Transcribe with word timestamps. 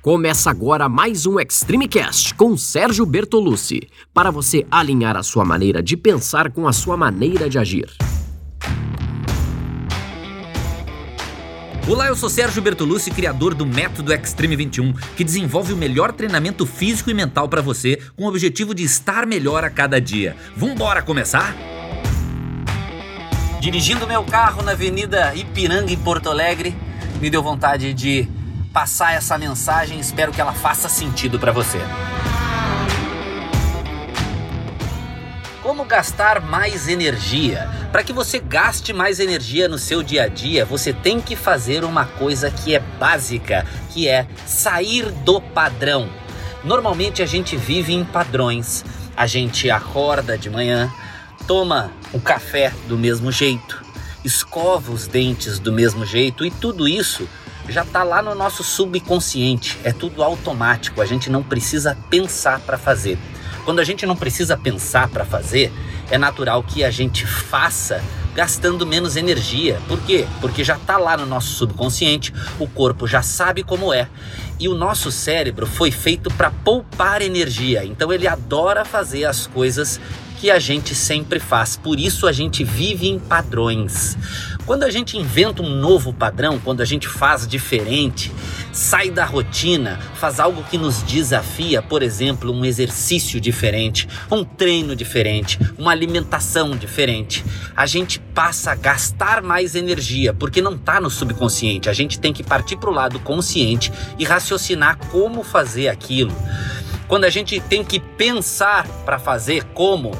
Começa 0.00 0.48
agora 0.48 0.88
mais 0.88 1.26
um 1.26 1.40
Extreme 1.40 1.88
Cast 1.88 2.32
com 2.34 2.56
Sérgio 2.56 3.04
Bertolucci, 3.04 3.88
para 4.14 4.30
você 4.30 4.64
alinhar 4.70 5.16
a 5.16 5.24
sua 5.24 5.44
maneira 5.44 5.82
de 5.82 5.96
pensar 5.96 6.52
com 6.52 6.68
a 6.68 6.72
sua 6.72 6.96
maneira 6.96 7.50
de 7.50 7.58
agir. 7.58 7.90
Olá, 11.88 12.06
eu 12.06 12.14
sou 12.14 12.30
Sérgio 12.30 12.62
Bertolucci, 12.62 13.10
criador 13.10 13.54
do 13.54 13.66
Método 13.66 14.12
Extreme 14.14 14.54
21, 14.54 14.92
que 15.16 15.24
desenvolve 15.24 15.72
o 15.72 15.76
melhor 15.76 16.12
treinamento 16.12 16.64
físico 16.64 17.10
e 17.10 17.14
mental 17.14 17.48
para 17.48 17.60
você 17.60 17.98
com 18.16 18.24
o 18.24 18.28
objetivo 18.28 18.72
de 18.76 18.84
estar 18.84 19.26
melhor 19.26 19.64
a 19.64 19.70
cada 19.70 20.00
dia. 20.00 20.36
Vambora 20.54 21.02
começar? 21.02 21.56
Dirigindo 23.60 24.06
meu 24.06 24.22
carro 24.22 24.62
na 24.62 24.72
Avenida 24.72 25.34
Ipiranga 25.34 25.92
em 25.92 25.98
Porto 25.98 26.30
Alegre, 26.30 26.72
me 27.20 27.28
deu 27.28 27.42
vontade 27.42 27.92
de 27.92 28.37
passar 28.72 29.14
essa 29.14 29.38
mensagem, 29.38 29.98
espero 29.98 30.32
que 30.32 30.40
ela 30.40 30.52
faça 30.52 30.88
sentido 30.88 31.38
para 31.38 31.52
você. 31.52 31.78
Como 35.62 35.84
gastar 35.84 36.40
mais 36.40 36.88
energia? 36.88 37.68
Para 37.92 38.02
que 38.02 38.12
você 38.12 38.38
gaste 38.38 38.92
mais 38.92 39.20
energia 39.20 39.68
no 39.68 39.78
seu 39.78 40.02
dia 40.02 40.24
a 40.24 40.28
dia, 40.28 40.64
você 40.64 40.92
tem 40.92 41.20
que 41.20 41.36
fazer 41.36 41.84
uma 41.84 42.04
coisa 42.04 42.50
que 42.50 42.74
é 42.74 42.80
básica, 42.80 43.66
que 43.90 44.08
é 44.08 44.26
sair 44.46 45.10
do 45.10 45.40
padrão. 45.40 46.08
Normalmente 46.64 47.22
a 47.22 47.26
gente 47.26 47.56
vive 47.56 47.92
em 47.92 48.04
padrões. 48.04 48.84
A 49.16 49.26
gente 49.26 49.68
acorda 49.68 50.38
de 50.38 50.48
manhã, 50.48 50.92
toma 51.46 51.90
o 52.12 52.20
café 52.20 52.72
do 52.86 52.96
mesmo 52.96 53.32
jeito, 53.32 53.82
escova 54.24 54.92
os 54.92 55.06
dentes 55.06 55.58
do 55.58 55.72
mesmo 55.72 56.06
jeito 56.06 56.46
e 56.46 56.50
tudo 56.50 56.86
isso 56.86 57.28
já 57.68 57.82
está 57.82 58.02
lá 58.02 58.22
no 58.22 58.34
nosso 58.34 58.64
subconsciente, 58.64 59.78
é 59.84 59.92
tudo 59.92 60.22
automático, 60.22 61.00
a 61.00 61.06
gente 61.06 61.30
não 61.30 61.42
precisa 61.42 61.96
pensar 62.08 62.60
para 62.60 62.78
fazer. 62.78 63.18
Quando 63.64 63.80
a 63.80 63.84
gente 63.84 64.06
não 64.06 64.16
precisa 64.16 64.56
pensar 64.56 65.08
para 65.08 65.24
fazer, 65.24 65.72
é 66.10 66.16
natural 66.16 66.62
que 66.62 66.82
a 66.82 66.90
gente 66.90 67.26
faça 67.26 68.02
gastando 68.34 68.86
menos 68.86 69.16
energia. 69.16 69.80
Por 69.88 70.00
quê? 70.00 70.26
Porque 70.40 70.62
já 70.62 70.76
está 70.76 70.96
lá 70.96 71.16
no 71.16 71.26
nosso 71.26 71.48
subconsciente, 71.54 72.32
o 72.58 72.66
corpo 72.66 73.06
já 73.06 73.20
sabe 73.20 73.62
como 73.62 73.92
é. 73.92 74.08
E 74.58 74.68
o 74.68 74.74
nosso 74.74 75.10
cérebro 75.10 75.66
foi 75.66 75.90
feito 75.90 76.30
para 76.30 76.50
poupar 76.50 77.20
energia, 77.20 77.84
então 77.84 78.12
ele 78.12 78.26
adora 78.26 78.84
fazer 78.84 79.24
as 79.24 79.46
coisas 79.46 80.00
que 80.40 80.50
a 80.50 80.58
gente 80.58 80.94
sempre 80.94 81.40
faz. 81.40 81.76
Por 81.76 81.98
isso 81.98 82.26
a 82.26 82.32
gente 82.32 82.62
vive 82.64 83.08
em 83.08 83.18
padrões. 83.18 84.16
Quando 84.68 84.82
a 84.82 84.90
gente 84.90 85.16
inventa 85.16 85.62
um 85.62 85.70
novo 85.70 86.12
padrão, 86.12 86.60
quando 86.62 86.82
a 86.82 86.84
gente 86.84 87.08
faz 87.08 87.48
diferente, 87.48 88.30
sai 88.70 89.10
da 89.10 89.24
rotina, 89.24 89.98
faz 90.16 90.38
algo 90.38 90.62
que 90.62 90.76
nos 90.76 91.02
desafia, 91.02 91.80
por 91.80 92.02
exemplo, 92.02 92.52
um 92.52 92.66
exercício 92.66 93.40
diferente, 93.40 94.06
um 94.30 94.44
treino 94.44 94.94
diferente, 94.94 95.58
uma 95.78 95.90
alimentação 95.90 96.76
diferente, 96.76 97.42
a 97.74 97.86
gente 97.86 98.20
passa 98.20 98.72
a 98.72 98.74
gastar 98.74 99.40
mais 99.40 99.74
energia, 99.74 100.34
porque 100.34 100.60
não 100.60 100.74
está 100.74 101.00
no 101.00 101.08
subconsciente. 101.08 101.88
A 101.88 101.94
gente 101.94 102.20
tem 102.20 102.30
que 102.30 102.44
partir 102.44 102.76
para 102.76 102.90
o 102.90 102.94
lado 102.94 103.18
consciente 103.20 103.90
e 104.18 104.24
raciocinar 104.26 104.98
como 105.10 105.42
fazer 105.42 105.88
aquilo. 105.88 106.36
Quando 107.08 107.24
a 107.24 107.30
gente 107.30 107.58
tem 107.58 107.82
que 107.82 107.98
pensar 107.98 108.86
para 109.06 109.18
fazer 109.18 109.64
como, 109.72 110.12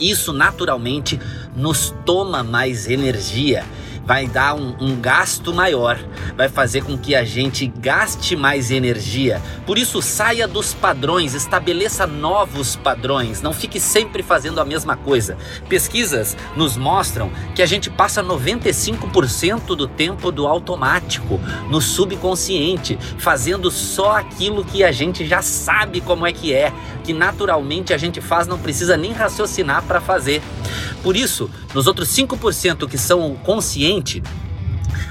isso 0.00 0.32
naturalmente 0.32 1.20
nos 1.60 1.94
toma 2.04 2.42
mais 2.42 2.88
energia 2.88 3.64
vai 4.10 4.26
dar 4.26 4.54
um, 4.54 4.74
um, 4.80 5.00
gasto 5.00 5.54
maior, 5.54 5.96
vai 6.36 6.48
fazer 6.48 6.82
com 6.82 6.98
que 6.98 7.14
a 7.14 7.22
gente 7.24 7.68
gaste 7.68 8.34
mais 8.34 8.72
energia. 8.72 9.40
Por 9.64 9.78
isso, 9.78 10.02
saia 10.02 10.48
dos 10.48 10.74
padrões, 10.74 11.32
estabeleça 11.32 12.08
novos 12.08 12.74
padrões, 12.74 13.40
não 13.40 13.52
fique 13.52 13.78
sempre 13.78 14.20
fazendo 14.20 14.60
a 14.60 14.64
mesma 14.64 14.96
coisa. 14.96 15.36
Pesquisas 15.68 16.36
nos 16.56 16.76
mostram 16.76 17.30
que 17.54 17.62
a 17.62 17.66
gente 17.66 17.88
passa 17.88 18.20
95% 18.20 19.76
do 19.76 19.86
tempo 19.86 20.32
do 20.32 20.44
automático, 20.46 21.40
no 21.68 21.80
subconsciente, 21.80 22.98
fazendo 23.16 23.70
só 23.70 24.16
aquilo 24.16 24.64
que 24.64 24.82
a 24.82 24.90
gente 24.90 25.24
já 25.24 25.40
sabe 25.40 26.00
como 26.00 26.26
é 26.26 26.32
que 26.32 26.52
é, 26.52 26.72
que 27.04 27.12
naturalmente 27.12 27.94
a 27.94 27.96
gente 27.96 28.20
faz, 28.20 28.48
não 28.48 28.58
precisa 28.58 28.96
nem 28.96 29.12
raciocinar 29.12 29.84
para 29.84 30.00
fazer. 30.00 30.42
Por 31.02 31.16
isso, 31.16 31.50
nos 31.74 31.86
outros 31.86 32.08
5% 32.08 32.88
que 32.88 32.98
são 32.98 33.34
consciente, 33.36 34.22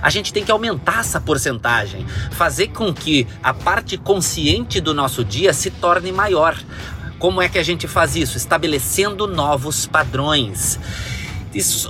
a 0.00 0.10
gente 0.10 0.32
tem 0.32 0.44
que 0.44 0.50
aumentar 0.50 1.00
essa 1.00 1.20
porcentagem, 1.20 2.06
fazer 2.30 2.68
com 2.68 2.92
que 2.92 3.26
a 3.42 3.52
parte 3.52 3.96
consciente 3.96 4.80
do 4.80 4.94
nosso 4.94 5.24
dia 5.24 5.52
se 5.52 5.70
torne 5.70 6.12
maior. 6.12 6.56
Como 7.18 7.42
é 7.42 7.48
que 7.48 7.58
a 7.58 7.64
gente 7.64 7.88
faz 7.88 8.14
isso? 8.14 8.36
Estabelecendo 8.36 9.26
novos 9.26 9.86
padrões. 9.86 10.78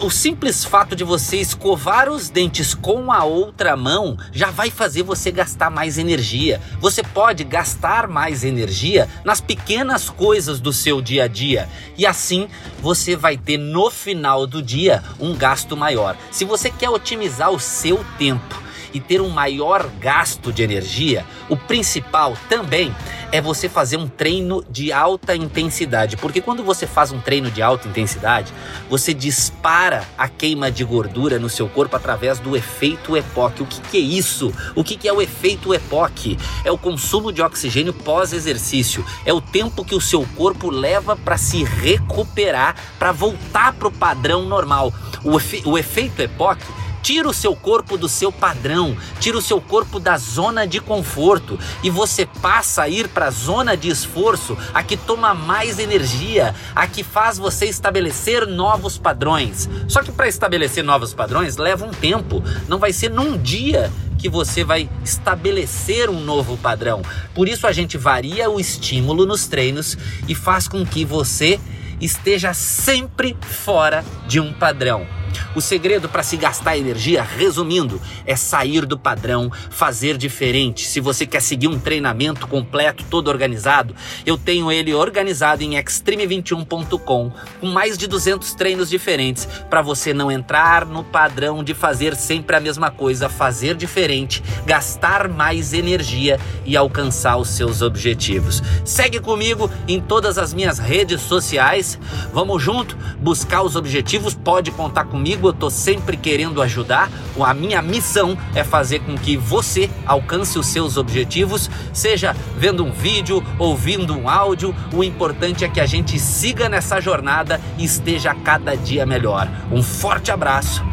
O 0.01 0.11
simples 0.11 0.65
fato 0.65 0.95
de 0.95 1.03
você 1.03 1.39
escovar 1.39 2.09
os 2.09 2.31
dentes 2.31 2.75
com 2.75 3.11
a 3.13 3.25
outra 3.25 3.77
mão 3.77 4.17
já 4.33 4.51
vai 4.51 4.71
fazer 4.71 5.03
você 5.03 5.33
gastar 5.33 5.69
mais 5.69 5.99
energia. 5.99 6.61
Você 6.81 7.03
pode 7.03 7.43
gastar 7.43 8.07
mais 8.07 8.45
energia 8.45 9.09
nas 9.25 9.41
pequenas 9.41 10.09
coisas 10.09 10.61
do 10.61 10.73
seu 10.73 11.03
dia 11.03 11.25
a 11.25 11.29
dia 11.29 11.69
e 11.97 12.07
assim 12.07 12.49
você 12.81 13.17
vai 13.17 13.37
ter 13.37 13.59
no 13.59 13.91
final 13.91 14.47
do 14.47 14.63
dia 14.63 15.03
um 15.19 15.35
gasto 15.35 15.77
maior. 15.77 16.17
Se 16.31 16.45
você 16.45 16.71
quer 16.71 16.91
otimizar 16.91 17.51
o 17.51 17.59
seu 17.59 18.05
tempo, 18.17 18.68
e 18.93 19.01
ter 19.01 19.21
um 19.21 19.29
maior 19.29 19.89
gasto 20.01 20.53
de 20.53 20.63
energia, 20.63 21.25
o 21.49 21.57
principal 21.57 22.37
também 22.49 22.95
é 23.31 23.41
você 23.41 23.69
fazer 23.69 23.97
um 23.97 24.09
treino 24.09 24.65
de 24.71 24.93
alta 24.93 25.37
intensidade, 25.37 26.17
porque 26.17 26.41
quando 26.41 26.65
você 26.65 26.87
faz 26.87 27.13
um 27.13 27.21
treino 27.21 27.51
de 27.51 27.61
alta 27.61 27.89
intensidade, 27.89 28.53
você 28.89 29.13
dispara 29.13 30.05
a 30.17 30.29
queima 30.29 30.71
de 30.71 30.85
gordura 30.85 31.39
no 31.39 31.49
seu 31.49 31.69
corpo 31.69 31.95
através 31.95 32.39
do 32.39 32.57
efeito 32.57 33.17
EPOC. 33.17 33.63
O 33.63 33.67
que, 33.67 33.81
que 33.81 33.97
é 33.99 34.01
isso? 34.01 34.53
O 34.75 34.83
que, 34.83 34.97
que 34.97 35.09
é 35.09 35.13
o 35.13 35.21
efeito 35.21 35.75
EPOC? 35.75 36.39
É 36.65 36.73
o 36.73 36.79
consumo 36.79 37.33
de 37.33 37.43
oxigênio 37.43 37.93
pós-exercício, 37.93 39.05
é 39.25 39.33
o 39.33 39.41
tempo 39.41 39.85
que 39.85 39.95
o 39.95 40.01
seu 40.01 40.27
corpo 40.37 40.71
leva 40.71 41.17
para 41.17 41.37
se 41.37 41.63
recuperar, 41.65 42.77
para 42.99 43.13
voltar 43.13 43.73
para 43.75 43.89
o 43.89 43.93
padrão 43.93 44.47
normal. 44.47 44.93
O, 45.25 45.37
efe, 45.37 45.63
o 45.67 45.77
efeito 45.77 46.23
EPOC 46.23 46.59
tira 47.03 47.29
o 47.29 47.35
seu 47.35 47.55
corpo 47.55 47.97
do 47.97 48.09
seu 48.09 48.33
padrão, 48.33 48.97
tira 49.21 49.37
o 49.37 49.43
seu 49.43 49.61
corpo 49.61 49.99
da 49.99 50.17
zona 50.17 50.67
de 50.67 50.81
conforto 50.81 51.59
e 51.83 51.91
você 51.91 52.27
passa 52.27 52.83
a 52.83 52.89
ir 52.89 53.09
para 53.09 53.27
a 53.27 53.31
zona 53.31 53.77
de 53.77 53.89
esforço, 53.89 54.57
a 54.73 54.83
que 54.83 54.97
toma 54.97 55.35
mais 55.35 55.79
energia, 55.79 56.55
a 56.75 56.87
que 56.87 57.03
faz 57.03 57.39
você 57.39 57.67
estabelecer 57.67 58.47
novos 58.47 58.99
padrões. 58.99 59.69
Só 59.89 60.03
que 60.03 60.13
para 60.13 60.29
estabelecer 60.29 60.85
novos 60.85 61.15
padrões 61.15 61.57
leva 61.57 61.87
um 61.87 61.91
tempo, 61.91 62.43
não 62.69 62.79
vai 62.79 62.93
ser 62.93 63.11
num 63.11 63.37
dia 63.37 63.91
que 64.19 64.29
você 64.29 64.65
vai 64.65 64.91
estabelecer 65.05 66.11
um 66.11 66.21
novo 66.21 66.57
padrão. 66.57 67.03
Por 67.35 67.49
isso 67.49 67.67
a 67.67 67.73
gente 67.73 67.97
varia 67.97 68.51
o 68.51 68.59
estímulo 68.59 69.25
nos 69.25 69.47
treinos 69.47 69.97
e 70.27 70.35
faz 70.35 70.67
com 70.67 70.85
que 70.85 71.05
você 71.05 71.61
esteja 72.01 72.53
sempre 72.53 73.37
fora 73.41 74.05
de 74.27 74.41
um 74.41 74.53
padrão. 74.53 75.07
O 75.55 75.61
segredo 75.61 76.09
para 76.09 76.23
se 76.23 76.37
gastar 76.37 76.77
energia, 76.77 77.23
resumindo, 77.23 78.01
é 78.27 78.35
sair 78.35 78.87
do 78.87 78.99
padrão, 78.99 79.51
fazer 79.71 80.17
diferente. 80.17 80.87
Se 80.87 81.01
você 81.01 81.27
quer 81.27 81.43
seguir 81.43 81.69
um 81.69 81.79
treinamento 81.79 82.47
completo, 82.47 83.05
todo 83.11 83.29
organizado, 83.29 83.95
eu 84.25 84.39
tenho 84.39 84.71
ele 84.73 84.95
organizado 84.95 85.63
em 85.63 85.73
extreme21.com, 85.73 87.33
com 87.61 87.67
mais 87.67 87.99
de 87.99 88.07
200 88.07 88.55
treinos 88.55 88.89
diferentes 88.89 89.47
para 89.69 89.83
você 89.83 90.15
não 90.15 90.31
entrar 90.31 90.87
no 90.87 91.05
padrão 91.05 91.63
de 91.63 91.75
fazer 91.75 92.15
sempre 92.17 92.57
a 92.57 92.61
mesma 92.61 92.91
coisa, 92.91 93.29
fazer 93.29 93.75
diferente, 93.75 94.43
gastar 94.65 95.29
mais 95.29 95.73
energia 95.73 96.39
e 96.65 96.77
alcançar 96.77 97.37
os 97.37 97.49
seus 97.49 97.83
objetivos. 97.83 98.63
Segue 98.85 99.21
comigo 99.21 99.71
em 99.87 100.01
todas 100.01 100.39
as 100.39 100.55
minhas 100.55 100.79
redes 100.79 101.21
sociais. 101.21 101.99
Vamos 102.33 102.63
junto 102.63 102.97
buscar 103.19 103.63
os 103.63 103.77
objetivos, 103.77 104.35
pode 104.35 104.71
contar 104.71 105.05
comigo 105.05 105.18
comigo, 105.19 105.49
eu 105.49 105.53
tô 105.53 105.69
sempre 105.69 106.17
querendo 106.17 106.63
ajudar. 106.63 107.11
A 107.41 107.53
minha 107.53 107.83
missão 107.83 108.39
é 108.55 108.63
fazer 108.63 109.01
com 109.01 109.17
que 109.17 109.37
você 109.37 109.91
alcance 110.07 110.57
os 110.57 110.67
seus 110.67 110.97
objetivos, 110.97 111.69
seja 111.93 112.37
vendo 112.57 112.85
um 112.85 112.93
vídeo, 112.93 113.43
ouvindo 113.59 114.17
um 114.17 114.29
áudio. 114.29 114.73
O 114.93 115.03
importante 115.03 115.65
é 115.65 115.69
que 115.69 115.81
a 115.81 115.87
gente 115.87 116.21
siga 116.21 116.69
nessa 116.69 117.01
jornada 117.01 117.61
e 117.77 117.85
esteja 117.85 118.33
cada 118.33 118.77
dia 118.77 119.05
melhor. 119.05 119.51
Um 119.73 119.83
forte 119.83 120.31
abraço 120.31 120.85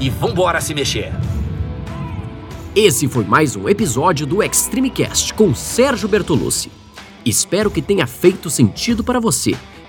e 0.00 0.08
vambora 0.08 0.62
se 0.62 0.72
mexer. 0.72 1.12
Esse 2.74 3.06
foi 3.06 3.24
mais 3.24 3.54
um 3.54 3.68
episódio 3.68 4.26
do 4.26 4.42
Extreme 4.42 4.88
Cast 4.88 5.34
com 5.34 5.54
Sérgio 5.54 6.08
Bertolucci. 6.08 6.72
Espero 7.22 7.70
que 7.70 7.82
tenha 7.82 8.06
feito 8.06 8.48
sentido 8.48 9.04
para 9.04 9.20
você 9.20 9.54